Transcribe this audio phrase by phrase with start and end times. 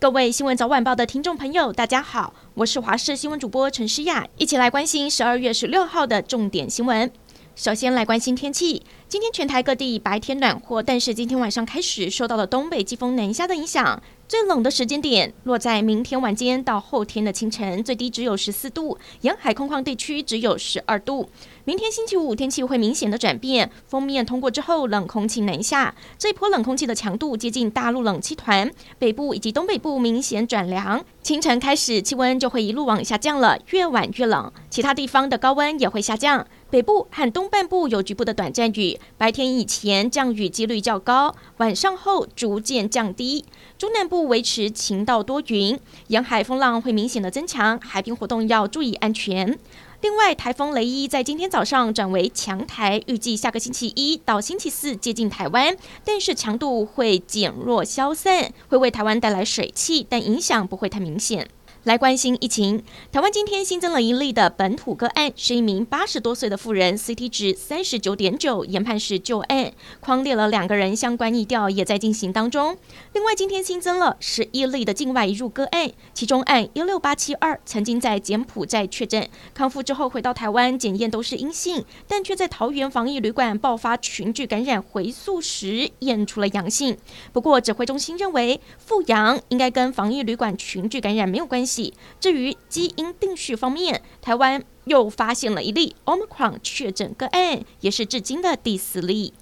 [0.00, 7.12] 各位新闻早晚报的听众朋友，大家好，我是华视新闻主播陈诗雅，一起来关心十二月十六号的重点新闻。
[7.56, 14.02] 首先来关心天气，今天全台各地白天暖和，但是今天晚上开始受到了东北季风南下的影响。
[14.26, 21.28] 最冷的时间点落在明天晚间到后天的清晨，最低只有十四度，沿海空旷地区只有十二度。
[21.64, 36.46] 明天星期五天气会明显的转变，锋面通过之后，冷空气南下，这一波冷空气的强度接近大陆冷气团，北部以及东北部明显转凉，清晨开始气温就会一路往下降了，越晚越冷，其他地方的高温也会下降。
[36.70, 43.44] 北部和东半部有局部的短暂雨，白天以前降雨几率较高，晚上后逐渐降低。
[43.76, 49.58] 中南部维持晴到多云，沿海风浪会明显的增强，海边活动要注意安全。
[50.00, 61.48] 另外，台风雷伊在今天早上转为强台，预计下个星期一到星期四接近台湾，但是强度会减弱消散，会为台湾带来水汽，但影响不会太明显。
[61.84, 72.76] 来关心疫情，台湾今天新增了一例的本土个案，是一名八十多岁的妇人，CT 值三十九点九，研判是旧案，框列了两个人相关疫调也在进行当中。
[73.14, 86.98] 另外，今天新增了十一例的境外入个案，其中案一六八七二曾经在柬埔寨确诊，康复之后回到台湾检验都是阴性，但却在桃园防疫旅馆爆发群聚感染回溯时验出了阳性。
[87.32, 91.69] 不过指挥中心认为复阳应该跟防疫旅馆群聚感染没有关系。
[91.70, 99.32] 系至于基因定序方面，台湾又发现了一例 Omicron 确诊个案，也是至今的第四例。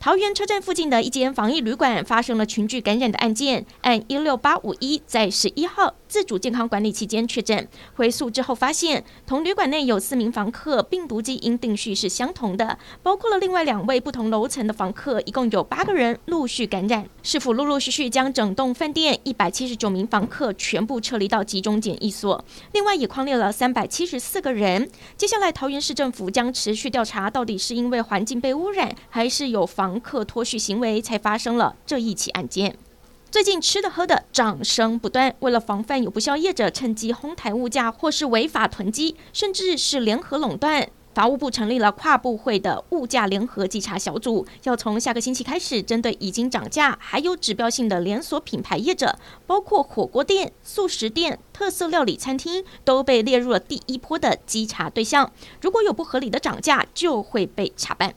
[0.00, 17.08] 桃园车站附近的一间防疫旅馆发生了群聚感染的案件，案一六八五一在十一号自主健康管理期间确诊，回溯之后发现同旅馆内有四名房客病毒基因定序是相同的，包括了另外两位不同楼层的房客，一共有八个人陆续感染。
[17.22, 24.90] 市府陆陆续续将整栋饭店一百七十九名房客全部撤离到集中检疫所，另外也匡列了三百七十四个人。
[25.16, 29.68] 接下来桃园市政府将持续调查，到底是因为环境被污染，还是有。
[29.68, 32.74] 房客脱序行为才发生了这一起案件。
[33.30, 55.30] 最近吃的喝的涨声不断，为了防范有不肖业者趁机哄抬物价，或是违法囤积，甚至是联合垄断，法务部成立了跨部会的物价联合稽查小组，要从下个星期开始，针对已经涨价还有指标性的连锁品牌业者，包括火锅店、素食店、特色料理餐厅，都被列入了第一波的稽查对象。
[55.60, 58.14] 如果有不合理的涨价，就会被查办。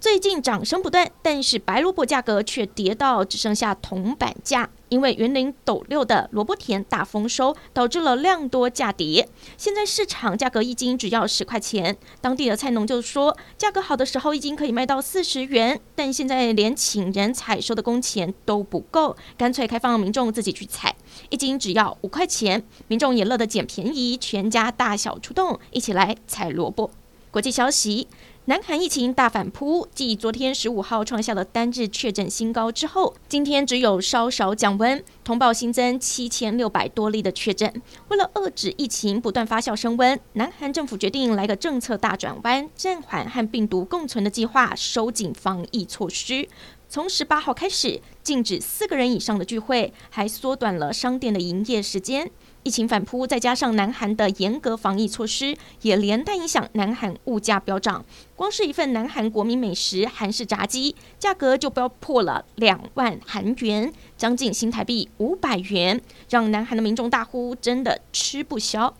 [0.00, 9.28] 最近涨声不断，但是白萝卜价格却跌到只剩下铜板价，因为园林斗六的萝卜田大丰收，导致了量多价跌。
[9.58, 20.96] 现在市场价格一斤只要十块钱，当地的菜农就说，价格好的时候一斤可以卖到四十元，但现在连请人采收的工钱都不够，干脆开放民众自己去采，
[21.28, 26.90] 一斤只要五块钱，民众也乐得捡便宜，全家大小出动，一起来采萝卜。
[27.30, 28.08] 国际消息。
[28.46, 37.80] 南韩疫情大反扑，继昨天十五号创下了单日确诊新高之后，今天只有稍稍降温，通报新增七千六百多例的确诊。
[38.08, 46.48] 为了遏制疫情不断发酵升温，南韩政府决定来个政策大转弯，暂缓和病毒共存的计划，收紧防疫措施。
[46.88, 52.28] 从十八号开始，禁止四个人以上的聚会，还缩短了商店的营业时间。
[52.62, 58.04] 疫情反扑，再加上南韩的严格防疫措施，也连带影响南韩物价飙涨。
[58.36, 68.94] 光是一份南韩国民美食韩式炸鸡，价格就飙破了两万韩元，将近新台币五百元，让南韩的民众大呼：“真的吃不消。”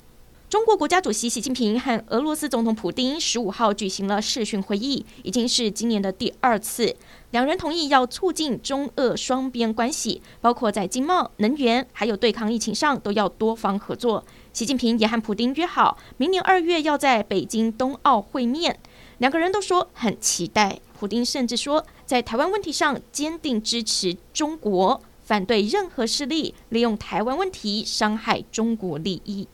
[0.50, 6.96] 中国国家主席习近平和俄罗斯总统普丁十五号举行了视讯会议，已经是今年的第二次。
[7.30, 14.24] 两人同意要促进中俄双边关系，包括在经贸、能源还有对抗疫情上都要多方合作。
[14.52, 18.76] 习近平也和普丁约好，明年二月要在北京冬奥会面。
[19.18, 20.80] 两个人都说很期待。
[20.98, 29.46] 普丁甚至说，在台湾问题上坚定支持中国，反对任何势力利用台湾问题伤害中国利益。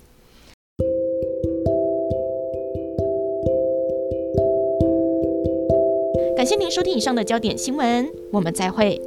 [6.36, 9.00] 感谢您收听以上的焦点新闻，我们再会。